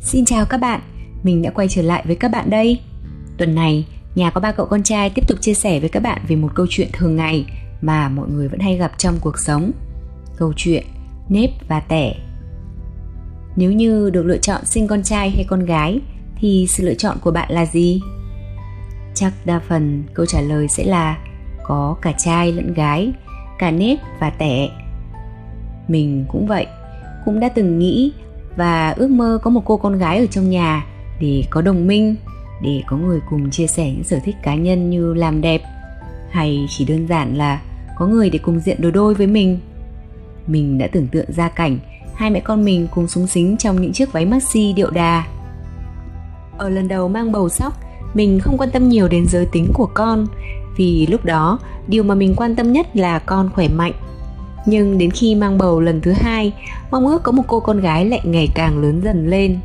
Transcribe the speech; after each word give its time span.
Xin 0.00 0.24
chào 0.24 0.46
các 0.46 0.58
bạn, 0.58 0.80
mình 1.22 1.42
đã 1.42 1.50
quay 1.50 1.68
trở 1.68 1.82
lại 1.82 2.02
với 2.06 2.16
các 2.16 2.30
bạn 2.30 2.50
đây. 2.50 2.80
Tuần 3.38 3.54
này, 3.54 3.86
nhà 4.14 4.30
có 4.30 4.40
ba 4.40 4.52
cậu 4.52 4.66
con 4.66 4.82
trai 4.82 5.10
tiếp 5.10 5.28
tục 5.28 5.38
chia 5.40 5.54
sẻ 5.54 5.80
với 5.80 5.88
các 5.88 6.02
bạn 6.02 6.22
về 6.28 6.36
một 6.36 6.52
câu 6.54 6.66
chuyện 6.70 6.88
thường 6.92 7.16
ngày 7.16 7.46
mà 7.80 8.08
mọi 8.08 8.28
người 8.28 8.48
vẫn 8.48 8.60
hay 8.60 8.76
gặp 8.76 8.92
trong 8.98 9.18
cuộc 9.20 9.38
sống. 9.38 9.70
Câu 10.36 10.52
chuyện 10.56 10.84
nếp 11.28 11.50
và 11.68 11.80
tẻ. 11.80 12.14
Nếu 13.56 13.72
như 13.72 14.10
được 14.10 14.22
lựa 14.22 14.38
chọn 14.38 14.64
sinh 14.64 14.86
con 14.86 15.02
trai 15.02 15.30
hay 15.30 15.44
con 15.48 15.64
gái 15.64 16.00
thì 16.36 16.66
sự 16.68 16.84
lựa 16.84 16.94
chọn 16.94 17.18
của 17.20 17.30
bạn 17.30 17.52
là 17.52 17.66
gì? 17.66 18.00
Chắc 19.14 19.32
đa 19.44 19.60
phần 19.68 20.04
câu 20.14 20.26
trả 20.26 20.40
lời 20.40 20.68
sẽ 20.68 20.84
là 20.84 21.18
có 21.64 21.96
cả 22.02 22.12
trai 22.18 22.52
lẫn 22.52 22.74
gái, 22.74 23.12
cả 23.58 23.70
nếp 23.70 23.98
và 24.20 24.30
tẻ. 24.30 24.68
Mình 25.88 26.24
cũng 26.28 26.46
vậy, 26.46 26.66
cũng 27.24 27.40
đã 27.40 27.48
từng 27.48 27.78
nghĩ 27.78 28.12
và 28.56 28.90
ước 28.90 29.10
mơ 29.10 29.38
có 29.42 29.50
một 29.50 29.62
cô 29.64 29.76
con 29.76 29.98
gái 29.98 30.18
ở 30.18 30.26
trong 30.26 30.50
nhà 30.50 30.86
để 31.20 31.44
có 31.50 31.62
đồng 31.62 31.86
minh 31.86 32.16
để 32.62 32.82
có 32.86 32.96
người 32.96 33.20
cùng 33.30 33.50
chia 33.50 33.66
sẻ 33.66 33.90
những 33.90 34.04
sở 34.04 34.18
thích 34.24 34.36
cá 34.42 34.54
nhân 34.54 34.90
như 34.90 35.14
làm 35.14 35.40
đẹp 35.40 35.62
hay 36.30 36.66
chỉ 36.68 36.84
đơn 36.84 37.06
giản 37.06 37.36
là 37.36 37.60
có 37.98 38.06
người 38.06 38.30
để 38.30 38.38
cùng 38.38 38.60
diện 38.60 38.80
đồ 38.80 38.90
đôi 38.90 39.14
với 39.14 39.26
mình. 39.26 39.58
Mình 40.46 40.78
đã 40.78 40.86
tưởng 40.86 41.08
tượng 41.08 41.32
ra 41.32 41.48
cảnh 41.48 41.78
hai 42.14 42.30
mẹ 42.30 42.40
con 42.40 42.64
mình 42.64 42.88
cùng 42.94 43.08
súng 43.08 43.26
xính 43.26 43.56
trong 43.56 43.82
những 43.82 43.92
chiếc 43.92 44.12
váy 44.12 44.26
maxi 44.26 44.72
điệu 44.72 44.90
đà. 44.90 45.24
Ở 46.58 46.68
lần 46.68 46.88
đầu 46.88 47.08
mang 47.08 47.32
bầu 47.32 47.48
sóc 47.48 47.72
mình 48.14 48.40
không 48.40 48.58
quan 48.58 48.70
tâm 48.70 48.88
nhiều 48.88 49.08
đến 49.08 49.26
giới 49.26 49.46
tính 49.46 49.70
của 49.74 49.88
con 49.94 50.26
vì 50.76 51.06
lúc 51.06 51.24
đó 51.24 51.58
điều 51.86 52.02
mà 52.02 52.14
mình 52.14 52.34
quan 52.36 52.56
tâm 52.56 52.72
nhất 52.72 52.96
là 52.96 53.18
con 53.18 53.50
khỏe 53.54 53.68
mạnh 53.68 53.92
nhưng 54.66 54.98
đến 54.98 55.10
khi 55.10 55.34
mang 55.34 55.58
bầu 55.58 55.80
lần 55.80 56.00
thứ 56.00 56.12
hai, 56.12 56.52
mong 56.90 57.06
ước 57.06 57.22
có 57.22 57.32
một 57.32 57.42
cô 57.46 57.60
con 57.60 57.80
gái 57.80 58.04
lại 58.04 58.20
ngày 58.24 58.48
càng 58.54 58.82
lớn 58.82 59.00
dần 59.04 59.26
lên. 59.26 59.58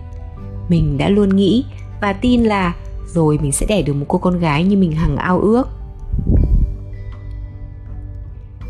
Mình 0.69 0.97
đã 0.97 1.09
luôn 1.09 1.35
nghĩ 1.35 1.65
và 2.01 2.13
tin 2.13 2.43
là 2.43 2.73
rồi 3.07 3.39
mình 3.41 3.51
sẽ 3.51 3.65
đẻ 3.65 3.81
được 3.81 3.93
một 3.93 4.05
cô 4.07 4.17
con 4.17 4.39
gái 4.39 4.63
như 4.63 4.77
mình 4.77 4.91
hằng 4.91 5.17
ao 5.17 5.39
ước. 5.39 5.69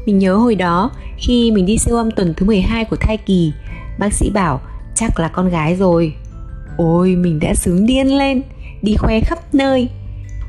Mình 0.06 0.20
nhớ 0.20 0.36
hồi 0.36 0.56
đó, 0.56 0.92
khi 1.18 1.52
mình 1.52 1.66
đi 1.66 1.78
siêu 1.78 1.96
âm 1.96 2.12
tuần 2.12 2.34
thứ 2.38 2.46
12 2.46 2.86
của 2.86 2.96
thai 2.96 3.18
kỳ, 3.18 3.52
bác 4.00 4.14
sĩ 4.14 4.30
bảo 4.30 4.62
chắc 4.96 5.20
là 5.20 5.28
con 5.28 5.50
gái 5.50 5.76
rồi. 5.76 6.14
Ôi, 6.78 7.16
mình 7.16 7.40
đã 7.40 7.54
sướng 7.54 7.86
điên 7.86 8.18
lên, 8.18 8.42
đi 8.82 8.96
khoe 8.96 9.20
khắp 9.20 9.56
nơi. 9.56 9.90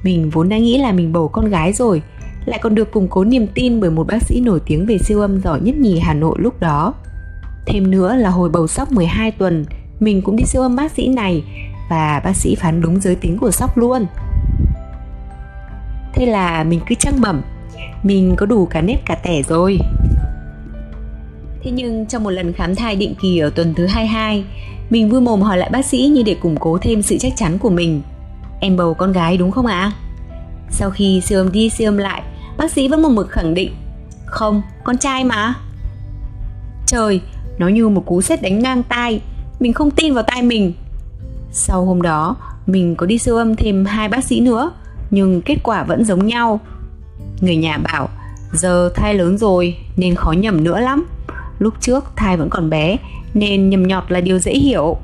Mình 0.04 0.30
vốn 0.30 0.48
đã 0.48 0.58
nghĩ 0.58 0.78
là 0.78 0.92
mình 0.92 1.12
bầu 1.12 1.28
con 1.28 1.50
gái 1.50 1.72
rồi 1.72 2.02
lại 2.48 2.58
còn 2.62 2.74
được 2.74 2.92
củng 2.92 3.08
cố 3.08 3.24
niềm 3.24 3.46
tin 3.54 3.80
bởi 3.80 3.90
một 3.90 4.06
bác 4.06 4.22
sĩ 4.22 4.40
nổi 4.40 4.60
tiếng 4.66 4.86
về 4.86 4.98
siêu 4.98 5.20
âm 5.20 5.40
giỏi 5.40 5.60
nhất 5.60 5.74
nhì 5.74 5.98
Hà 5.98 6.14
Nội 6.14 6.36
lúc 6.38 6.60
đó. 6.60 6.94
Thêm 7.66 7.90
nữa 7.90 8.16
là 8.16 8.30
hồi 8.30 8.48
bầu 8.48 8.66
sóc 8.66 8.92
12 8.92 9.30
tuần, 9.30 9.64
mình 10.00 10.22
cũng 10.22 10.36
đi 10.36 10.44
siêu 10.44 10.62
âm 10.62 10.76
bác 10.76 10.92
sĩ 10.92 11.08
này 11.08 11.44
và 11.90 12.20
bác 12.24 12.36
sĩ 12.36 12.54
phán 12.54 12.80
đúng 12.80 13.00
giới 13.00 13.14
tính 13.14 13.38
của 13.38 13.50
sóc 13.50 13.78
luôn. 13.78 14.06
Thế 16.14 16.26
là 16.26 16.64
mình 16.64 16.80
cứ 16.86 16.94
trăng 16.94 17.20
bẩm, 17.20 17.42
mình 18.02 18.34
có 18.36 18.46
đủ 18.46 18.66
cả 18.66 18.80
nếp 18.80 19.06
cả 19.06 19.14
tẻ 19.14 19.42
rồi. 19.42 19.78
Thế 21.62 21.70
nhưng 21.70 22.06
trong 22.06 22.24
một 22.24 22.30
lần 22.30 22.52
khám 22.52 22.74
thai 22.74 22.96
định 22.96 23.14
kỳ 23.22 23.38
ở 23.38 23.50
tuần 23.50 23.74
thứ 23.74 23.86
22, 23.86 24.44
mình 24.90 25.10
vui 25.10 25.20
mồm 25.20 25.42
hỏi 25.42 25.58
lại 25.58 25.70
bác 25.72 25.84
sĩ 25.84 25.98
như 25.98 26.22
để 26.22 26.34
củng 26.34 26.56
cố 26.56 26.78
thêm 26.78 27.02
sự 27.02 27.16
chắc 27.20 27.32
chắn 27.36 27.58
của 27.58 27.70
mình. 27.70 28.02
Em 28.60 28.76
bầu 28.76 28.94
con 28.94 29.12
gái 29.12 29.36
đúng 29.36 29.50
không 29.50 29.66
ạ? 29.66 29.80
À? 29.80 29.92
Sau 30.70 30.90
khi 30.90 31.20
siêu 31.20 31.40
âm 31.40 31.52
đi 31.52 31.70
siêu 31.70 31.88
âm 31.88 31.96
lại, 31.96 32.22
bác 32.58 32.70
sĩ 32.70 32.88
vẫn 32.88 33.02
một 33.02 33.08
mực 33.08 33.30
khẳng 33.30 33.54
định, 33.54 33.72
không, 34.26 34.62
con 34.84 34.98
trai 34.98 35.24
mà. 35.24 35.54
Trời, 36.86 37.20
nó 37.58 37.68
như 37.68 37.88
một 37.88 38.02
cú 38.06 38.22
sét 38.22 38.42
đánh 38.42 38.58
ngang 38.58 38.82
tai, 38.82 39.20
mình 39.60 39.72
không 39.72 39.90
tin 39.90 40.14
vào 40.14 40.24
tai 40.26 40.42
mình. 40.42 40.72
Sau 41.52 41.84
hôm 41.84 42.02
đó, 42.02 42.36
mình 42.66 42.96
có 42.96 43.06
đi 43.06 43.18
siêu 43.18 43.36
âm 43.36 43.56
thêm 43.56 43.84
hai 43.84 44.08
bác 44.08 44.24
sĩ 44.24 44.40
nữa, 44.40 44.70
nhưng 45.10 45.42
kết 45.42 45.56
quả 45.62 45.84
vẫn 45.84 46.04
giống 46.04 46.26
nhau. 46.26 46.60
Người 47.40 47.56
nhà 47.56 47.78
bảo, 47.78 48.08
giờ 48.52 48.90
thai 48.94 49.14
lớn 49.14 49.38
rồi, 49.38 49.76
nên 49.96 50.14
khó 50.14 50.32
nhầm 50.32 50.64
nữa 50.64 50.80
lắm. 50.80 51.06
Lúc 51.58 51.74
trước 51.80 52.04
thai 52.16 52.36
vẫn 52.36 52.50
còn 52.50 52.70
bé, 52.70 52.96
nên 53.34 53.70
nhầm 53.70 53.86
nhọt 53.86 54.04
là 54.12 54.20
điều 54.20 54.38
dễ 54.38 54.52
hiểu. 54.52 54.96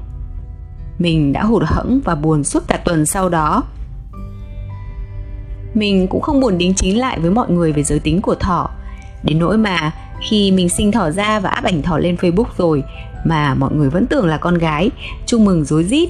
Mình 0.99 1.33
đã 1.33 1.45
hụt 1.45 1.63
hẫng 1.67 2.01
và 2.05 2.15
buồn 2.15 2.45
suốt 2.45 2.69
cả 2.69 2.77
tuần 2.85 3.07
sau 3.07 3.29
đó 3.29 3.63
mình 5.75 6.07
cũng 6.07 6.21
không 6.21 6.41
buồn 6.41 6.59
đính 6.59 6.75
chính 6.75 6.99
lại 6.99 7.19
với 7.21 7.31
mọi 7.31 7.51
người 7.51 7.73
về 7.73 7.83
giới 7.83 7.99
tính 7.99 8.23
của 8.23 8.35
thỏ. 8.35 8.71
Đến 9.23 9.39
nỗi 9.39 9.59
mà 9.59 9.93
khi 10.29 10.51
mình 10.51 10.69
sinh 10.69 10.93
thỏ 10.93 11.11
ra 11.11 11.41
và 11.41 11.51
áp 11.51 11.65
ảnh 11.65 11.83
thỏ 11.83 11.99
lên 11.99 12.17
facebook 12.17 12.45
rồi, 12.59 12.83
mà 13.25 13.55
mọi 13.55 13.73
người 13.73 13.91
vẫn 13.91 14.07
tưởng 14.07 14.27
là 14.27 14.37
con 14.37 14.59
gái, 14.59 14.91
chúc 15.27 15.41
mừng 15.41 15.65
rối 15.65 15.85
rít. 15.85 16.09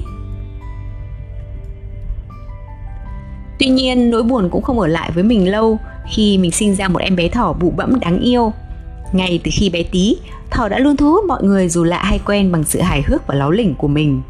Tuy 3.59 3.67
nhiên, 3.67 4.09
nỗi 4.09 4.23
buồn 4.23 4.49
cũng 4.49 4.61
không 4.61 4.79
ở 4.79 4.87
lại 4.87 5.11
với 5.11 5.23
mình 5.23 5.51
lâu 5.51 5.79
khi 6.11 6.37
mình 6.37 6.51
sinh 6.51 6.75
ra 6.75 6.87
một 6.87 6.99
em 6.99 7.15
bé 7.15 7.27
thỏ 7.27 7.53
bụ 7.53 7.73
bẫm 7.77 7.99
đáng 7.99 8.19
yêu. 8.19 8.51
Ngay 9.13 9.39
từ 9.43 9.51
khi 9.53 9.69
bé 9.69 9.83
tí, 9.83 10.17
thỏ 10.51 10.67
đã 10.69 10.79
luôn 10.79 10.97
thu 10.97 11.11
hút 11.11 11.25
mọi 11.27 11.43
người 11.43 11.69
dù 11.69 11.83
lạ 11.83 12.03
hay 12.03 12.19
quen 12.25 12.51
bằng 12.51 12.63
sự 12.63 12.81
hài 12.81 13.01
hước 13.01 13.27
và 13.27 13.35
láo 13.35 13.51
lỉnh 13.51 13.75
của 13.75 13.87
mình. 13.87 14.21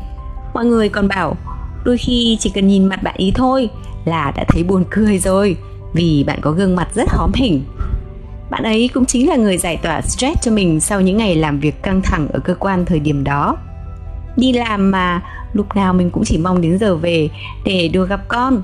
Mọi 0.53 0.65
người 0.65 0.89
còn 0.89 1.07
bảo 1.07 1.37
đôi 1.85 1.97
khi 1.97 2.37
chỉ 2.39 2.49
cần 2.49 2.67
nhìn 2.67 2.85
mặt 2.85 3.03
bạn 3.03 3.15
ý 3.17 3.31
thôi 3.35 3.69
là 4.05 4.31
đã 4.35 4.43
thấy 4.47 4.63
buồn 4.63 4.83
cười 4.89 5.17
rồi, 5.17 5.57
vì 5.93 6.23
bạn 6.27 6.39
có 6.41 6.51
gương 6.51 6.75
mặt 6.75 6.87
rất 6.93 7.09
hóm 7.09 7.31
hình. 7.35 7.63
Bạn 8.49 8.63
ấy 8.63 8.89
cũng 8.93 9.05
chính 9.05 9.29
là 9.29 9.35
người 9.35 9.57
giải 9.57 9.77
tỏa 9.77 10.01
stress 10.01 10.41
cho 10.41 10.51
mình 10.51 10.79
sau 10.79 11.01
những 11.01 11.17
ngày 11.17 11.35
làm 11.35 11.59
việc 11.59 11.83
căng 11.83 12.01
thẳng 12.01 12.27
ở 12.27 12.39
cơ 12.39 12.55
quan 12.55 12.85
thời 12.85 12.99
điểm 12.99 13.23
đó. 13.23 13.57
Đi 14.37 14.53
làm 14.53 14.91
mà 14.91 15.21
lúc 15.53 15.75
nào 15.75 15.93
mình 15.93 16.11
cũng 16.11 16.23
chỉ 16.23 16.37
mong 16.37 16.61
đến 16.61 16.77
giờ 16.77 16.95
về 16.95 17.29
để 17.65 17.87
được 17.87 18.09
gặp 18.09 18.21
con. 18.27 18.61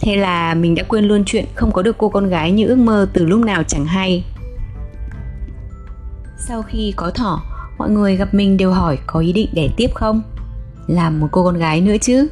Thế 0.00 0.16
là 0.16 0.54
mình 0.54 0.74
đã 0.74 0.82
quên 0.88 1.04
luôn 1.04 1.22
chuyện 1.26 1.44
không 1.54 1.72
có 1.72 1.82
được 1.82 1.98
cô 1.98 2.08
con 2.08 2.28
gái 2.28 2.52
như 2.52 2.66
ước 2.66 2.78
mơ 2.78 3.08
từ 3.12 3.26
lúc 3.26 3.40
nào 3.40 3.62
chẳng 3.62 3.84
hay. 3.84 4.24
Sau 6.38 6.62
khi 6.62 6.92
có 6.96 7.10
thỏ, 7.10 7.42
mọi 7.78 7.90
người 7.90 8.16
gặp 8.16 8.34
mình 8.34 8.56
đều 8.56 8.72
hỏi 8.72 8.98
có 9.06 9.20
ý 9.20 9.32
định 9.32 9.48
đẻ 9.52 9.68
tiếp 9.76 9.90
không? 9.94 10.22
Làm 10.86 11.20
một 11.20 11.28
cô 11.32 11.44
con 11.44 11.58
gái 11.58 11.80
nữa 11.80 11.96
chứ. 12.00 12.28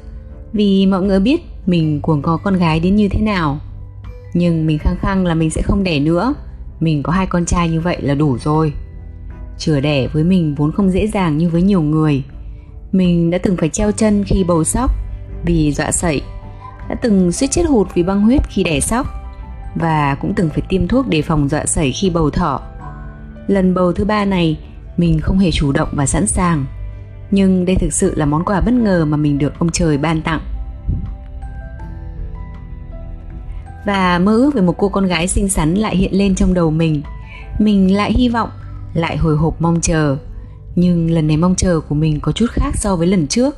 Vì 0.52 0.86
mọi 0.86 1.02
người 1.02 1.20
biết 1.20 1.40
mình 1.66 2.00
cuồng 2.00 2.22
có 2.22 2.36
con 2.36 2.56
gái 2.56 2.80
đến 2.80 2.96
như 2.96 3.08
thế 3.08 3.20
nào. 3.20 3.58
Nhưng 4.34 4.66
mình 4.66 4.78
khăng 4.78 4.96
khăng 5.00 5.26
là 5.26 5.34
mình 5.34 5.50
sẽ 5.50 5.62
không 5.62 5.84
đẻ 5.84 6.00
nữa. 6.00 6.34
Mình 6.80 7.02
có 7.02 7.12
hai 7.12 7.26
con 7.26 7.44
trai 7.44 7.68
như 7.68 7.80
vậy 7.80 8.02
là 8.02 8.14
đủ 8.14 8.38
rồi. 8.38 8.72
Chữa 9.58 9.80
đẻ 9.80 10.06
với 10.06 10.24
mình 10.24 10.54
vốn 10.54 10.72
không 10.72 10.90
dễ 10.90 11.06
dàng 11.06 11.38
như 11.38 11.48
với 11.48 11.62
nhiều 11.62 11.82
người. 11.82 12.22
Mình 12.92 13.30
đã 13.30 13.38
từng 13.38 13.56
phải 13.56 13.68
treo 13.68 13.92
chân 13.92 14.24
khi 14.24 14.44
bầu 14.44 14.64
sóc 14.64 14.90
vì 15.44 15.72
dọa 15.72 15.92
sẩy 15.92 16.22
đã 16.88 16.94
từng 16.94 17.32
suýt 17.32 17.50
chết 17.50 17.62
hụt 17.68 17.88
vì 17.94 18.02
băng 18.02 18.22
huyết 18.22 18.40
khi 18.48 18.62
đẻ 18.64 18.80
sóc. 18.80 19.06
Và 19.74 20.14
cũng 20.20 20.34
từng 20.34 20.48
phải 20.48 20.62
tiêm 20.68 20.88
thuốc 20.88 21.08
để 21.08 21.22
phòng 21.22 21.48
dọa 21.48 21.66
sẩy 21.66 21.92
khi 21.92 22.10
bầu 22.10 22.30
thỏ 22.30 22.60
lần 23.50 23.74
bầu 23.74 23.92
thứ 23.92 24.04
ba 24.04 24.24
này, 24.24 24.58
mình 24.96 25.20
không 25.20 25.38
hề 25.38 25.50
chủ 25.50 25.72
động 25.72 25.88
và 25.92 26.06
sẵn 26.06 26.26
sàng 26.26 26.64
nhưng 27.30 27.64
đây 27.64 27.76
thực 27.76 27.92
sự 27.92 28.14
là 28.16 28.26
món 28.26 28.44
quà 28.44 28.60
bất 28.60 28.74
ngờ 28.74 29.04
mà 29.04 29.16
mình 29.16 29.38
được 29.38 29.58
ông 29.58 29.70
trời 29.70 29.98
ban 29.98 30.22
tặng. 30.22 30.40
Và 33.86 34.18
mơ 34.18 34.36
ước 34.36 34.54
về 34.54 34.62
một 34.62 34.74
cô 34.78 34.88
con 34.88 35.06
gái 35.06 35.28
xinh 35.28 35.48
xắn 35.48 35.74
lại 35.74 35.96
hiện 35.96 36.18
lên 36.18 36.34
trong 36.34 36.54
đầu 36.54 36.70
mình. 36.70 37.02
Mình 37.58 37.96
lại 37.96 38.12
hy 38.12 38.28
vọng, 38.28 38.50
lại 38.94 39.16
hồi 39.16 39.36
hộp 39.36 39.62
mong 39.62 39.80
chờ. 39.80 40.16
Nhưng 40.76 41.10
lần 41.10 41.26
này 41.26 41.36
mong 41.36 41.54
chờ 41.54 41.80
của 41.80 41.94
mình 41.94 42.20
có 42.20 42.32
chút 42.32 42.46
khác 42.50 42.70
so 42.74 42.96
với 42.96 43.06
lần 43.06 43.26
trước, 43.26 43.56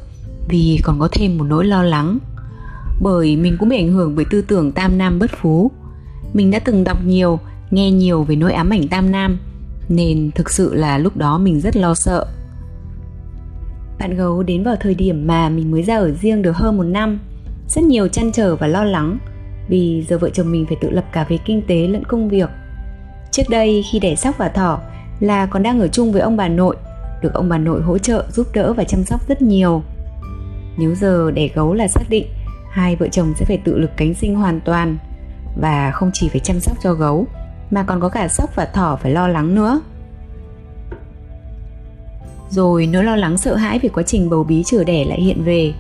vì 0.48 0.80
còn 0.84 1.00
có 1.00 1.08
thêm 1.12 1.38
một 1.38 1.44
nỗi 1.44 1.64
lo 1.64 1.82
lắng. 1.82 2.18
Bởi 3.00 3.36
mình 3.36 3.56
cũng 3.58 3.68
bị 3.68 3.76
ảnh 3.76 3.92
hưởng 3.92 4.16
bởi 4.16 4.24
tư 4.30 4.42
tưởng 4.42 4.72
tam 4.72 4.98
nam 4.98 5.18
bất 5.18 5.30
phú. 5.40 5.70
Mình 6.32 6.50
đã 6.50 6.58
từng 6.58 6.84
đọc 6.84 6.98
nhiều, 7.04 7.38
nghe 7.70 7.90
nhiều 7.90 8.22
về 8.22 8.36
nỗi 8.36 8.52
ám 8.52 8.70
ảnh 8.70 8.88
tam 8.88 9.12
nam, 9.12 9.38
nên 9.88 10.30
thực 10.34 10.50
sự 10.50 10.74
là 10.74 10.98
lúc 10.98 11.16
đó 11.16 11.38
mình 11.38 11.60
rất 11.60 11.76
lo 11.76 11.94
sợ 11.94 12.26
bạn 13.98 14.16
gấu 14.16 14.42
đến 14.42 14.62
vào 14.62 14.76
thời 14.76 14.94
điểm 14.94 15.26
mà 15.26 15.48
mình 15.48 15.70
mới 15.70 15.82
ra 15.82 15.96
ở 15.96 16.10
riêng 16.10 16.42
được 16.42 16.56
hơn 16.56 16.76
một 16.76 16.82
năm. 16.84 17.20
Rất 17.68 17.84
nhiều 17.84 18.08
chăn 18.08 18.32
trở 18.32 18.56
và 18.56 18.66
lo 18.66 18.84
lắng, 18.84 19.18
vì 19.68 20.06
giờ 20.08 20.18
vợ 20.18 20.30
chồng 20.30 20.52
mình 20.52 20.66
phải 20.66 20.76
tự 20.80 20.90
lập 20.90 21.04
cả 21.12 21.26
về 21.28 21.38
kinh 21.44 21.62
tế 21.66 21.86
lẫn 21.88 22.04
công 22.04 22.28
việc. 22.28 22.50
Trước 23.30 23.42
đây, 23.50 23.84
khi 23.92 23.98
đẻ 23.98 24.14
sóc 24.14 24.38
và 24.38 24.48
thỏ 24.48 24.80
là 25.20 25.46
còn 25.46 25.62
đang 25.62 25.80
ở 25.80 25.88
chung 25.88 26.12
với 26.12 26.20
ông 26.22 26.36
bà 26.36 26.48
nội, 26.48 26.76
được 27.22 27.34
ông 27.34 27.48
bà 27.48 27.58
nội 27.58 27.82
hỗ 27.82 27.98
trợ, 27.98 28.24
giúp 28.30 28.46
đỡ 28.54 28.72
và 28.72 28.84
chăm 28.84 29.04
sóc 29.04 29.28
rất 29.28 29.42
nhiều. 29.42 29.82
Nếu 30.78 30.94
giờ 30.94 31.30
đẻ 31.30 31.48
gấu 31.54 31.74
là 31.74 31.88
xác 31.88 32.02
định, 32.08 32.26
hai 32.70 32.96
vợ 32.96 33.08
chồng 33.08 33.32
sẽ 33.36 33.44
phải 33.44 33.58
tự 33.64 33.78
lực 33.78 33.90
cánh 33.96 34.14
sinh 34.14 34.34
hoàn 34.34 34.60
toàn 34.60 34.96
và 35.60 35.90
không 35.90 36.10
chỉ 36.12 36.28
phải 36.28 36.40
chăm 36.40 36.60
sóc 36.60 36.76
cho 36.82 36.92
gấu, 36.92 37.26
mà 37.70 37.82
còn 37.82 38.00
có 38.00 38.08
cả 38.08 38.28
sóc 38.28 38.50
và 38.56 38.64
thỏ 38.64 38.98
phải 39.02 39.12
lo 39.12 39.28
lắng 39.28 39.54
nữa 39.54 39.80
rồi 42.52 42.86
nỗi 42.86 43.04
lo 43.04 43.16
lắng 43.16 43.38
sợ 43.38 43.54
hãi 43.54 43.78
về 43.78 43.88
quá 43.88 44.02
trình 44.02 44.30
bầu 44.30 44.44
bí 44.44 44.62
chữa 44.62 44.84
đẻ 44.84 45.04
lại 45.04 45.20
hiện 45.20 45.44
về 45.44 45.74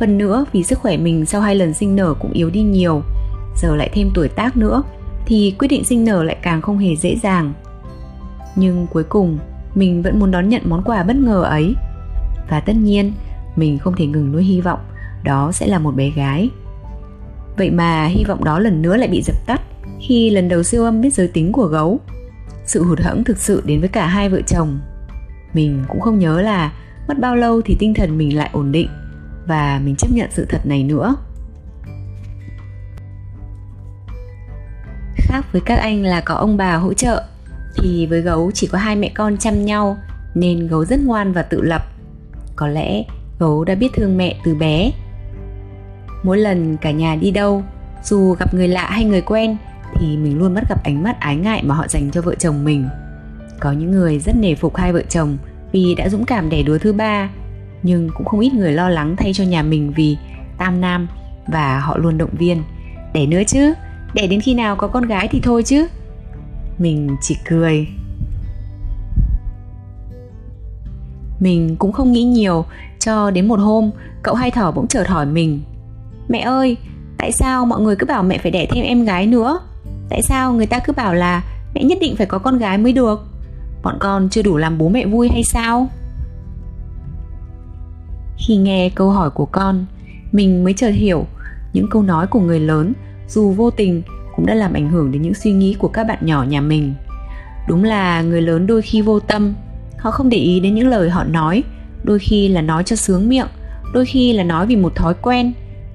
phần 0.00 0.18
nữa 0.18 0.44
vì 0.52 0.62
sức 0.62 0.78
khỏe 0.78 0.96
mình 0.96 1.26
sau 1.26 1.40
hai 1.40 1.54
lần 1.54 1.74
sinh 1.74 1.96
nở 1.96 2.14
cũng 2.20 2.32
yếu 2.32 2.50
đi 2.50 2.62
nhiều 2.62 3.02
giờ 3.56 3.76
lại 3.76 3.90
thêm 3.94 4.10
tuổi 4.14 4.28
tác 4.28 4.56
nữa 4.56 4.82
thì 5.26 5.54
quyết 5.58 5.68
định 5.68 5.84
sinh 5.84 6.04
nở 6.04 6.22
lại 6.22 6.36
càng 6.42 6.62
không 6.62 6.78
hề 6.78 6.96
dễ 6.96 7.16
dàng 7.22 7.52
nhưng 8.56 8.86
cuối 8.92 9.04
cùng 9.04 9.38
mình 9.74 10.02
vẫn 10.02 10.18
muốn 10.18 10.30
đón 10.30 10.48
nhận 10.48 10.62
món 10.64 10.82
quà 10.84 11.02
bất 11.02 11.16
ngờ 11.16 11.42
ấy. 11.42 11.74
Và 12.50 12.60
tất 12.60 12.72
nhiên, 12.76 13.12
mình 13.56 13.78
không 13.78 13.96
thể 13.96 14.06
ngừng 14.06 14.32
nuôi 14.32 14.44
hy 14.44 14.60
vọng 14.60 14.80
đó 15.24 15.52
sẽ 15.52 15.66
là 15.66 15.78
một 15.78 15.94
bé 15.94 16.10
gái. 16.10 16.50
Vậy 17.56 17.70
mà 17.70 18.06
hy 18.06 18.24
vọng 18.24 18.44
đó 18.44 18.58
lần 18.58 18.82
nữa 18.82 18.96
lại 18.96 19.08
bị 19.08 19.22
dập 19.22 19.36
tắt 19.46 19.60
khi 20.00 20.30
lần 20.30 20.48
đầu 20.48 20.62
siêu 20.62 20.84
âm 20.84 21.00
biết 21.00 21.14
giới 21.14 21.28
tính 21.28 21.52
của 21.52 21.66
gấu. 21.66 22.00
Sự 22.66 22.84
hụt 22.84 23.00
hẫng 23.00 23.24
thực 23.24 23.38
sự 23.38 23.62
đến 23.66 23.80
với 23.80 23.88
cả 23.88 24.06
hai 24.06 24.28
vợ 24.28 24.40
chồng. 24.46 24.78
Mình 25.54 25.84
cũng 25.88 26.00
không 26.00 26.18
nhớ 26.18 26.40
là 26.40 26.72
mất 27.08 27.18
bao 27.20 27.36
lâu 27.36 27.60
thì 27.64 27.76
tinh 27.78 27.94
thần 27.94 28.18
mình 28.18 28.36
lại 28.36 28.50
ổn 28.52 28.72
định 28.72 28.88
và 29.46 29.80
mình 29.84 29.96
chấp 29.96 30.08
nhận 30.10 30.30
sự 30.32 30.46
thật 30.48 30.66
này 30.66 30.82
nữa. 30.82 31.16
Khác 35.16 35.44
với 35.52 35.62
các 35.66 35.78
anh 35.78 36.02
là 36.02 36.20
có 36.20 36.34
ông 36.34 36.56
bà 36.56 36.76
hỗ 36.76 36.94
trợ 36.94 37.24
thì 37.76 38.06
với 38.06 38.20
gấu 38.20 38.50
chỉ 38.54 38.66
có 38.66 38.78
hai 38.78 38.96
mẹ 38.96 39.12
con 39.14 39.36
chăm 39.36 39.64
nhau 39.64 39.96
nên 40.34 40.66
gấu 40.68 40.84
rất 40.84 41.00
ngoan 41.00 41.32
và 41.32 41.42
tự 41.42 41.60
lập. 41.60 41.82
Có 42.56 42.68
lẽ 42.68 43.04
gấu 43.38 43.64
đã 43.64 43.74
biết 43.74 43.88
thương 43.94 44.16
mẹ 44.16 44.36
từ 44.44 44.54
bé. 44.54 44.92
Mỗi 46.22 46.38
lần 46.38 46.76
cả 46.76 46.90
nhà 46.90 47.16
đi 47.16 47.30
đâu, 47.30 47.62
dù 48.04 48.34
gặp 48.34 48.54
người 48.54 48.68
lạ 48.68 48.90
hay 48.90 49.04
người 49.04 49.20
quen 49.20 49.56
thì 49.94 50.16
mình 50.16 50.38
luôn 50.38 50.54
bắt 50.54 50.68
gặp 50.68 50.84
ánh 50.84 51.02
mắt 51.02 51.20
ái 51.20 51.36
ngại 51.36 51.62
mà 51.64 51.74
họ 51.74 51.88
dành 51.88 52.10
cho 52.10 52.22
vợ 52.22 52.34
chồng 52.34 52.64
mình. 52.64 52.88
Có 53.64 53.72
những 53.72 53.90
người 53.90 54.18
rất 54.18 54.36
nể 54.36 54.54
phục 54.54 54.76
hai 54.76 54.92
vợ 54.92 55.02
chồng 55.08 55.36
vì 55.72 55.94
đã 55.94 56.08
dũng 56.08 56.24
cảm 56.24 56.50
đẻ 56.50 56.62
đứa 56.62 56.78
thứ 56.78 56.92
ba, 56.92 57.30
nhưng 57.82 58.10
cũng 58.14 58.26
không 58.26 58.40
ít 58.40 58.54
người 58.54 58.72
lo 58.72 58.88
lắng 58.88 59.14
thay 59.18 59.32
cho 59.34 59.44
nhà 59.44 59.62
mình 59.62 59.92
vì 59.96 60.16
tam 60.58 60.80
nam 60.80 61.08
và 61.46 61.80
họ 61.80 61.96
luôn 61.96 62.18
động 62.18 62.30
viên. 62.38 62.62
Đẻ 63.12 63.26
nữa 63.26 63.42
chứ, 63.46 63.74
đẻ 64.14 64.26
đến 64.26 64.40
khi 64.40 64.54
nào 64.54 64.76
có 64.76 64.88
con 64.88 65.06
gái 65.06 65.28
thì 65.30 65.40
thôi 65.40 65.62
chứ. 65.62 65.86
Mình 66.78 67.16
chỉ 67.22 67.36
cười. 67.48 67.86
Mình 71.40 71.76
cũng 71.78 71.92
không 71.92 72.12
nghĩ 72.12 72.24
nhiều 72.24 72.64
cho 72.98 73.30
đến 73.30 73.48
một 73.48 73.60
hôm 73.60 73.90
cậu 74.22 74.34
hai 74.34 74.50
thỏ 74.50 74.70
bỗng 74.72 74.86
chợt 74.86 75.08
hỏi 75.08 75.26
mình 75.26 75.62
Mẹ 76.28 76.38
ơi, 76.38 76.76
tại 77.18 77.32
sao 77.32 77.66
mọi 77.66 77.80
người 77.80 77.96
cứ 77.96 78.06
bảo 78.06 78.22
mẹ 78.22 78.38
phải 78.38 78.50
đẻ 78.50 78.66
thêm 78.70 78.84
em 78.84 79.04
gái 79.04 79.26
nữa? 79.26 79.60
Tại 80.10 80.22
sao 80.22 80.52
người 80.52 80.66
ta 80.66 80.78
cứ 80.78 80.92
bảo 80.92 81.14
là 81.14 81.42
mẹ 81.74 81.84
nhất 81.84 81.98
định 82.00 82.16
phải 82.16 82.26
có 82.26 82.38
con 82.38 82.58
gái 82.58 82.78
mới 82.78 82.92
được? 82.92 83.33
Bọn 83.84 83.96
con 84.00 84.28
chưa 84.28 84.42
đủ 84.42 84.56
làm 84.56 84.78
bố 84.78 84.88
mẹ 84.88 85.06
vui 85.06 85.28
hay 85.28 85.44
sao? 85.44 85.88
Khi 88.36 88.56
nghe 88.56 88.90
câu 88.94 89.10
hỏi 89.10 89.30
của 89.30 89.46
con, 89.46 89.86
mình 90.32 90.64
mới 90.64 90.72
chợt 90.72 90.90
hiểu 90.90 91.26
những 91.72 91.90
câu 91.90 92.02
nói 92.02 92.26
của 92.26 92.40
người 92.40 92.60
lớn 92.60 92.92
dù 93.28 93.50
vô 93.50 93.70
tình 93.70 94.02
cũng 94.36 94.46
đã 94.46 94.54
làm 94.54 94.72
ảnh 94.72 94.90
hưởng 94.90 95.12
đến 95.12 95.22
những 95.22 95.34
suy 95.34 95.52
nghĩ 95.52 95.76
của 95.78 95.88
các 95.88 96.04
bạn 96.04 96.18
nhỏ 96.20 96.42
nhà 96.42 96.60
mình. 96.60 96.94
Đúng 97.68 97.84
là 97.84 98.22
người 98.22 98.42
lớn 98.42 98.66
đôi 98.66 98.82
khi 98.82 99.02
vô 99.02 99.20
tâm, 99.20 99.54
họ 99.98 100.10
không 100.10 100.28
để 100.28 100.38
ý 100.38 100.60
đến 100.60 100.74
những 100.74 100.88
lời 100.88 101.10
họ 101.10 101.24
nói, 101.24 101.62
đôi 102.04 102.18
khi 102.18 102.48
là 102.48 102.60
nói 102.60 102.84
cho 102.84 102.96
sướng 102.96 103.28
miệng, 103.28 103.48
đôi 103.94 104.04
khi 104.04 104.32
là 104.32 104.44
nói 104.44 104.66
vì 104.66 104.76
một 104.76 104.94
thói 104.94 105.14
quen, 105.22 105.52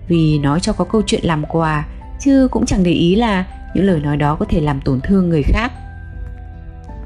vì 0.08 0.40
nói 0.40 0.60
cho 0.60 0.74
có 0.74 0.86
câu 0.86 1.02
chuyện 1.06 1.22
làm 1.24 1.46
quà, 1.46 1.88
chứ 2.20 2.48
cũng 2.52 2.66
chẳng 2.66 2.84
để 2.84 2.92
ý 2.92 3.16
là 3.16 3.46
những 3.76 3.86
lời 3.86 4.00
nói 4.00 4.18
đó 4.18 4.36
có 4.36 4.46
thể 4.50 4.62
làm 4.62 4.82
tổn 4.82 5.02
thương 5.02 5.30
người 5.30 5.44
khác 5.44 5.72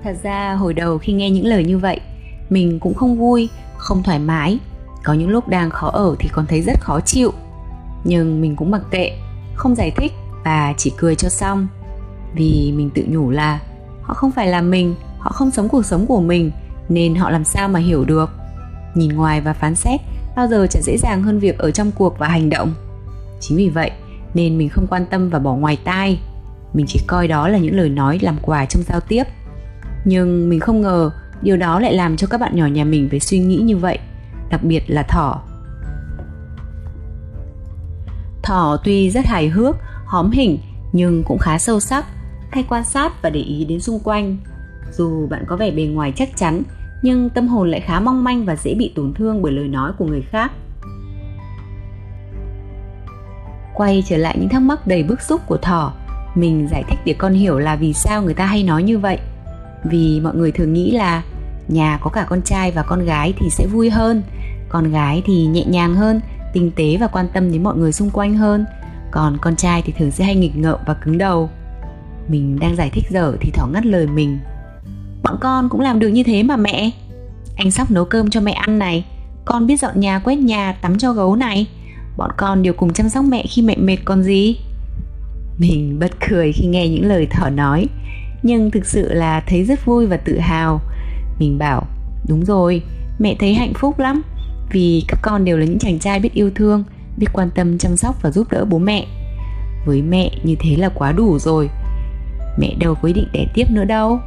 thật 0.04 0.16
ra 0.24 0.54
hồi 0.54 0.74
đầu 0.74 0.98
khi 0.98 1.14
nghe 1.14 1.30
những 1.30 1.46
lời 1.46 1.64
như 1.64 1.78
vậy, 1.78 2.00
mình 2.50 2.80
cũng 2.80 2.94
không 2.94 3.18
vui, 3.18 3.50
không 3.78 4.04
thoải 4.04 4.20
mái. 4.20 4.60
Có 5.04 5.14
những 5.14 5.30
lúc 5.30 5.48
đang 5.48 5.70
khó 5.70 5.90
ở 5.90 6.16
thì 6.20 6.30
còn 6.34 6.46
thấy 6.46 6.62
rất 6.62 6.80
khó 6.82 7.00
chịu. 7.06 7.34
Nhưng 8.04 8.42
mình 8.42 8.56
cũng 8.56 8.72
mặc 8.72 8.82
kệ, 8.92 9.12
không 9.56 9.76
giải 9.76 9.92
thích 9.92 10.12
và 10.46 10.74
chỉ 10.78 10.94
cười 10.98 11.16
cho 11.16 11.30
xong. 11.30 11.68
Vì 12.36 12.74
mình 12.76 12.90
tự 12.90 13.04
nhủ 13.08 13.30
là 13.30 13.60
họ 14.02 14.14
không 14.14 14.32
phải 14.32 14.48
là 14.48 14.62
mình, 14.62 14.96
họ 15.20 15.32
không 15.32 15.52
sống 15.52 15.70
cuộc 15.70 15.86
sống 15.86 16.06
của 16.06 16.22
mình, 16.22 16.52
nên 16.90 17.16
họ 17.16 17.30
làm 17.30 17.44
sao 17.44 17.70
mà 17.70 17.80
hiểu 17.80 18.06
được. 18.06 18.30
Nhìn 18.96 19.14
ngoài 19.14 19.42
và 19.42 19.54
phán 19.54 19.76
xét, 19.76 20.02
bao 20.36 20.48
giờ 20.48 20.68
chẳng 20.70 20.84
dễ 20.84 20.98
dàng 20.98 21.24
hơn 21.24 21.40
việc 21.40 21.58
ở 21.58 21.72
trong 21.72 21.92
cuộc 21.92 22.20
và 22.20 22.28
hành 22.28 22.50
động. 22.50 22.74
Chính 23.40 23.58
vì 23.58 23.70
vậy 23.70 23.92
nên 24.34 24.58
mình 24.58 24.70
không 24.70 24.88
quan 24.88 25.06
tâm 25.06 25.30
và 25.30 25.40
bỏ 25.40 25.56
ngoài 25.56 25.78
tai. 25.84 26.20
Mình 26.74 26.86
chỉ 26.90 27.00
coi 27.08 27.28
đó 27.28 27.48
là 27.48 27.58
những 27.58 27.76
lời 27.76 27.90
nói 27.90 28.20
làm 28.22 28.38
quà 28.42 28.66
trong 28.66 28.84
giao 28.84 29.00
tiếp 29.00 29.24
nhưng 30.06 30.50
mình 30.50 30.60
không 30.60 30.82
ngờ 30.82 31.12
điều 31.42 31.58
đó 31.58 31.80
lại 31.80 31.94
làm 31.94 32.18
cho 32.18 32.28
các 32.28 32.42
bạn 32.42 32.56
nhỏ 32.56 32.66
nhà 32.66 32.84
mình 32.84 33.08
phải 33.10 33.20
suy 33.20 33.40
nghĩ 33.40 33.58
như 33.58 33.78
vậy, 33.78 34.00
đặc 34.50 34.64
biệt 34.64 34.84
là 34.88 35.04
thỏ. 35.04 35.42
Thỏ 38.44 38.78
tuy 38.84 39.10
rất 39.10 39.26
hài 39.26 39.48
hước, 39.48 39.76
hóm 40.06 40.32
hình 40.32 40.60
nhưng 40.94 41.24
cũng 41.24 41.38
khá 41.38 41.58
sâu 41.58 41.80
sắc, 41.80 42.06
hay 42.52 42.66
quan 42.70 42.84
sát 42.84 43.22
và 43.22 43.30
để 43.30 43.40
ý 43.40 43.66
đến 43.66 43.80
xung 43.80 44.00
quanh. 44.00 44.38
Dù 44.92 45.28
bạn 45.28 45.44
có 45.48 45.56
vẻ 45.56 45.72
bề 45.72 45.84
ngoài 45.84 46.14
chắc 46.16 46.38
chắn, 46.38 46.64
nhưng 47.02 47.30
tâm 47.30 47.48
hồn 47.48 47.72
lại 47.72 47.82
khá 47.82 48.00
mong 48.00 48.24
manh 48.24 48.46
và 48.46 48.56
dễ 48.56 48.76
bị 48.76 48.94
tổn 48.96 49.14
thương 49.14 49.42
bởi 49.42 49.52
lời 49.52 49.68
nói 49.68 49.92
của 49.98 50.06
người 50.06 50.22
khác. 50.22 50.52
Quay 53.74 54.04
trở 54.08 54.18
lại 54.18 54.38
những 54.40 54.50
thắc 54.50 54.62
mắc 54.62 54.88
đầy 54.88 55.04
bức 55.04 55.22
xúc 55.22 55.42
của 55.48 55.58
thỏ, 55.58 55.94
mình 56.36 56.68
giải 56.72 56.84
thích 56.88 57.00
để 57.06 57.14
con 57.14 57.34
hiểu 57.34 57.60
là 57.60 57.76
vì 57.76 57.94
sao 57.94 58.22
người 58.22 58.34
ta 58.34 58.46
hay 58.46 58.64
nói 58.64 58.84
như 58.84 58.98
vậy 58.98 59.20
vì 59.84 60.20
mọi 60.20 60.36
người 60.36 60.52
thường 60.52 60.74
nghĩ 60.74 60.92
là 60.92 61.24
nhà 61.68 62.00
có 62.02 62.10
cả 62.10 62.26
con 62.30 62.42
trai 62.42 62.72
và 62.72 62.84
con 62.84 63.06
gái 63.06 63.34
thì 63.38 63.50
sẽ 63.50 63.68
vui 63.68 63.90
hơn. 63.90 64.24
Con 64.70 64.92
gái 64.92 65.22
thì 65.26 65.46
nhẹ 65.46 65.66
nhàng 65.66 65.96
hơn, 65.96 66.22
tinh 66.54 66.72
tế 66.76 66.98
và 67.00 67.08
quan 67.08 67.28
tâm 67.34 67.52
đến 67.52 67.64
mọi 67.64 67.76
người 67.78 67.92
xung 67.92 68.10
quanh 68.10 68.38
hơn. 68.38 68.66
Còn 69.12 69.38
con 69.42 69.56
trai 69.56 69.82
thì 69.82 69.94
thường 69.98 70.12
sẽ 70.12 70.24
hay 70.24 70.36
nghịch 70.36 70.58
ngợm 70.58 70.80
và 70.88 70.94
cứng 70.94 71.18
đầu. 71.18 71.50
Mình 72.28 72.60
đang 72.60 72.76
giải 72.76 72.90
thích 72.94 73.04
dở 73.10 73.34
thì 73.42 73.52
thỏ 73.52 73.68
ngắt 73.68 73.86
lời 73.86 74.08
mình. 74.08 74.40
Bọn 75.24 75.38
con 75.42 75.70
cũng 75.70 75.82
làm 75.82 76.00
được 76.00 76.08
như 76.08 76.24
thế 76.24 76.44
mà 76.44 76.58
mẹ. 76.58 76.92
Anh 77.56 77.72
sắp 77.72 77.92
nấu 77.92 78.06
cơm 78.06 78.30
cho 78.30 78.42
mẹ 78.42 78.52
ăn 78.52 78.80
này. 78.80 79.06
Con 79.46 79.68
biết 79.68 79.80
dọn 79.80 80.00
nhà, 80.00 80.20
quét 80.20 80.36
nhà, 80.36 80.74
tắm 80.82 80.98
cho 80.98 81.14
gấu 81.14 81.36
này. 81.36 81.68
Bọn 82.18 82.32
con 82.38 82.64
đều 82.64 82.74
cùng 82.74 82.94
chăm 82.94 83.10
sóc 83.10 83.26
mẹ 83.26 83.46
khi 83.50 83.62
mẹ 83.62 83.76
mệt 83.78 83.98
còn 84.06 84.24
gì. 84.24 84.58
Mình 85.58 86.00
bật 86.00 86.12
cười 86.30 86.52
khi 86.52 86.66
nghe 86.66 86.88
những 86.88 87.06
lời 87.06 87.28
thỏ 87.32 87.50
nói 87.50 87.88
nhưng 88.44 88.72
thực 88.72 88.86
sự 88.86 89.14
là 89.14 89.44
thấy 89.48 89.64
rất 89.64 89.86
vui 89.86 90.08
và 90.08 90.18
tự 90.18 90.40
hào. 90.40 90.82
Mình 91.40 91.58
bảo, 91.58 91.88
đúng 92.28 92.46
rồi, 92.46 92.84
mẹ 93.20 93.36
thấy 93.40 93.54
hạnh 93.54 93.74
phúc 93.74 94.00
lắm. 94.00 94.22
Vì 94.72 95.04
các 95.08 95.20
con 95.22 95.46
đều 95.46 95.58
là 95.58 95.66
những 95.66 95.80
chàng 95.80 96.00
trai 96.00 96.20
biết 96.20 96.34
yêu 96.34 96.52
thương, 96.56 96.84
biết 97.18 97.28
quan 97.34 97.50
tâm 97.56 97.78
chăm 97.78 97.98
sóc 97.98 98.16
và 98.22 98.32
giúp 98.32 98.48
đỡ 98.52 98.66
bố 98.66 98.78
mẹ. 98.78 99.06
Với 99.86 100.02
mẹ 100.02 100.32
như 100.44 100.56
thế 100.60 100.76
là 100.76 100.90
quá 100.90 101.12
đủ 101.12 101.40
rồi. 101.40 101.70
Mẹ 102.58 102.74
đâu 102.80 102.96
có 102.96 103.08
ý 103.08 103.14
định 103.14 103.28
đẻ 103.34 103.46
tiếp 103.54 103.66
nữa 103.70 103.86
đâu. 103.86 104.20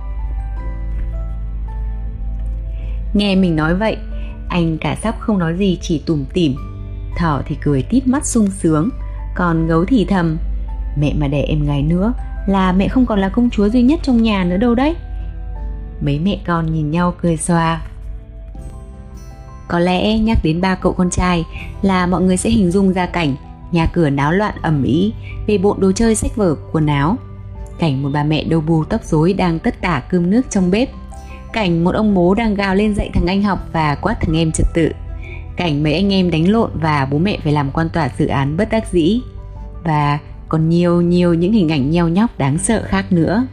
Nghe 3.15 3.37
mình 3.37 3.57
nói 3.57 3.75
vậy, 3.75 3.97
anh 4.49 4.79
cả 4.79 4.97
sắp 5.03 5.17
không 5.21 5.39
nói 5.39 5.57
gì, 5.57 5.79
chỉ 5.83 6.03
tủm 6.07 6.25
tỉm. 6.33 6.57
Thỏ 7.19 7.43
thì 7.47 7.57
cười 7.63 7.83
tít 7.83 8.07
mắt 8.07 8.27
sung 8.27 8.51
sướng, 8.51 8.89
còn 9.35 9.67
gấu 9.67 9.85
thì 9.85 10.07
thầm, 10.09 10.39
mẹ 10.99 11.15
mà 11.19 11.29
đẻ 11.29 11.43
em 11.43 11.67
gái 11.67 11.83
nữa 11.83 12.13
là 12.47 12.73
mẹ 12.73 12.89
không 12.89 13.07
còn 13.07 13.19
là 13.19 13.29
công 13.29 13.51
chúa 13.51 13.69
duy 13.69 13.83
nhất 13.83 14.01
trong 14.03 14.23
nhà 14.23 14.45
nữa 14.45 14.57
đâu 14.57 14.75
đấy. 14.75 14.95
Mấy 16.01 16.19
mẹ 16.19 16.39
con 16.47 16.73
nhìn 16.73 16.91
nhau 16.91 17.15
cười 17.23 17.37
xòa. 17.37 17.83
Có 19.69 19.79
lẽ 19.79 20.19
nhắc 20.19 20.39
đến 20.43 20.61
ba 20.61 20.75
cậu 20.75 20.93
con 20.93 21.11
trai 21.11 21.45
là 21.83 22.07
mọi 22.07 22.23
người 22.23 22.37
sẽ 22.37 22.51
hình 22.51 22.71
dung 22.71 22.93
ra 22.93 23.07
cảnh 23.07 23.35
nhà 23.73 23.87
cửa 23.87 24.11
náo 24.11 24.33
loạn 24.33 24.55
ẩm 24.63 24.83
ý 24.83 25.13
về 25.47 25.59
bộn 25.59 25.81
đồ 25.81 25.93
chơi 25.93 26.15
sách 26.15 26.37
vở, 26.37 26.57
quần 26.73 26.87
áo. 26.87 27.17
Cảnh 27.79 28.03
một 28.03 28.09
bà 28.13 28.25
mẹ 28.25 28.45
đầu 28.45 28.61
bù 28.61 28.85
tóc 28.85 29.05
rối 29.05 29.33
đang 29.33 29.59
tất 29.59 29.81
tả 29.81 30.03
cơm 30.11 30.31
nước 30.31 30.43
trong 30.51 30.71
bếp. 30.71 30.89
Cảnh 31.53 31.85
một 31.85 31.95
ông 31.95 32.15
bố 32.15 32.35
đang 32.35 32.55
gào 32.55 32.75
lên 32.75 32.95
dạy 32.95 33.11
thằng 33.15 33.27
anh 33.27 33.43
học 33.43 33.59
và 33.73 33.95
quát 33.95 34.17
thằng 34.21 34.37
em 34.37 34.53
trật 34.53 34.67
tự. 34.75 34.91
Cảnh 35.57 35.83
mấy 35.83 35.95
anh 35.95 36.13
em 36.13 36.31
đánh 36.31 36.49
lộn 36.49 36.71
và 36.75 37.09
bố 37.11 37.19
mẹ 37.19 37.39
phải 37.45 37.53
làm 37.53 37.71
quan 37.71 37.89
tỏa 37.89 38.09
dự 38.19 38.27
án 38.27 38.57
bất 38.57 38.69
đắc 38.71 38.93
dĩ. 38.93 39.21
Và 39.85 40.19
còn 40.49 40.69
nhiều 40.69 41.01
nhiều 41.01 41.35
những 41.35 41.53
hình 41.53 41.69
ảnh 41.69 41.91
nheo 41.91 42.09
nhóc 42.09 42.39
đáng 42.39 42.59
sợ 42.59 42.83
khác 42.87 43.13
nữa. 43.13 43.47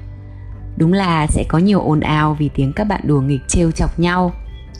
Đúng 0.78 0.94
là 0.94 1.28
sẽ 1.28 1.44
có 1.48 1.58
nhiều 1.58 1.80
ồn 1.80 2.00
ào 2.00 2.36
vì 2.40 2.50
tiếng 2.56 2.74
các 2.74 2.84
bạn 2.84 3.02
đùa 3.04 3.22
nghịch 3.22 3.42
trêu 3.48 3.72
chọc 3.72 4.00
nhau. 4.00 4.32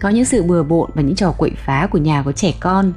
Có 0.02 0.10
những 0.10 0.26
sự 0.26 0.44
bừa 0.44 0.64
bộn 0.64 0.90
và 0.94 1.02
những 1.02 1.16
trò 1.16 1.32
quậy 1.32 1.52
phá 1.66 1.88
của 1.92 1.98
nhà 1.98 2.24
có 2.24 2.32
trẻ 2.32 2.54
con. 2.60 2.94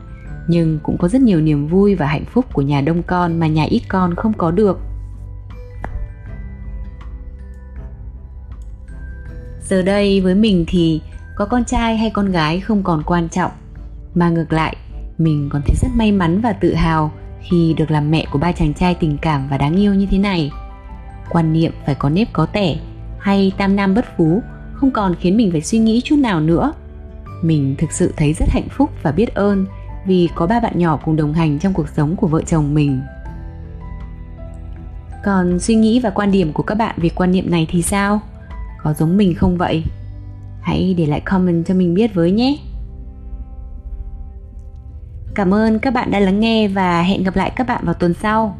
Nhưng 0.48 0.78
cũng 0.82 0.98
có 0.98 1.08
rất 1.08 1.20
nhiều 1.20 1.40
niềm 1.40 1.66
vui 1.66 1.94
và 1.94 2.06
hạnh 2.06 2.24
phúc 2.24 2.44
của 2.52 2.62
nhà 2.62 2.80
đông 2.80 3.02
con 3.02 3.40
mà 3.40 3.46
nhà 3.46 3.64
ít 3.64 3.82
con 3.88 4.14
không 4.14 4.32
có 4.32 4.50
được. 4.50 4.78
Giờ 9.68 9.82
đây 9.82 10.20
với 10.20 10.34
mình 10.34 10.64
thì 10.68 11.00
có 11.36 11.46
con 11.46 11.64
trai 11.64 11.96
hay 11.96 12.10
con 12.10 12.32
gái 12.32 12.60
không 12.60 12.82
còn 12.82 13.02
quan 13.06 13.28
trọng. 13.28 13.50
Mà 14.14 14.28
ngược 14.28 14.52
lại, 14.52 14.76
mình 15.18 15.48
còn 15.52 15.62
thấy 15.66 15.76
rất 15.82 15.88
may 15.96 16.12
mắn 16.12 16.40
và 16.40 16.52
tự 16.52 16.74
hào 16.74 17.12
khi 17.40 17.74
được 17.78 17.90
làm 17.90 18.10
mẹ 18.10 18.26
của 18.32 18.38
ba 18.38 18.52
chàng 18.52 18.74
trai 18.74 18.94
tình 18.94 19.16
cảm 19.22 19.48
và 19.48 19.58
đáng 19.58 19.76
yêu 19.76 19.94
như 19.94 20.06
thế 20.10 20.18
này. 20.18 20.50
Quan 21.30 21.52
niệm 21.52 21.72
phải 21.86 21.94
có 21.94 22.08
nếp 22.08 22.32
có 22.32 22.46
tẻ 22.46 22.76
hay 23.18 23.52
tam 23.56 23.76
nam 23.76 23.94
bất 23.94 24.04
phú 24.16 24.42
không 24.74 24.90
còn 24.90 25.14
khiến 25.14 25.36
mình 25.36 25.50
phải 25.52 25.60
suy 25.60 25.78
nghĩ 25.78 26.00
chút 26.04 26.16
nào 26.18 26.40
nữa. 26.40 26.72
Mình 27.42 27.74
thực 27.78 27.92
sự 27.92 28.14
thấy 28.16 28.32
rất 28.32 28.48
hạnh 28.48 28.68
phúc 28.70 28.90
và 29.02 29.12
biết 29.12 29.34
ơn 29.34 29.66
vì 30.06 30.28
có 30.34 30.46
ba 30.46 30.60
bạn 30.60 30.78
nhỏ 30.78 30.98
cùng 31.04 31.16
đồng 31.16 31.32
hành 31.32 31.58
trong 31.58 31.72
cuộc 31.72 31.88
sống 31.88 32.16
của 32.16 32.26
vợ 32.26 32.42
chồng 32.42 32.74
mình. 32.74 33.00
Còn 35.24 35.58
suy 35.58 35.74
nghĩ 35.74 36.00
và 36.00 36.10
quan 36.10 36.30
điểm 36.30 36.52
của 36.52 36.62
các 36.62 36.74
bạn 36.74 36.94
về 36.98 37.08
quan 37.08 37.32
niệm 37.32 37.50
này 37.50 37.66
thì 37.70 37.82
sao? 37.82 38.20
Có 38.82 38.92
giống 38.92 39.16
mình 39.16 39.34
không 39.34 39.56
vậy? 39.56 39.84
Hãy 40.60 40.94
để 40.98 41.06
lại 41.06 41.20
comment 41.20 41.66
cho 41.66 41.74
mình 41.74 41.94
biết 41.94 42.14
với 42.14 42.30
nhé 42.30 42.56
cảm 45.36 45.54
ơn 45.54 45.78
các 45.78 45.94
bạn 45.94 46.10
đã 46.10 46.20
lắng 46.20 46.40
nghe 46.40 46.68
và 46.68 47.02
hẹn 47.02 47.24
gặp 47.24 47.36
lại 47.36 47.52
các 47.56 47.66
bạn 47.66 47.84
vào 47.84 47.94
tuần 47.94 48.14
sau. 48.14 48.56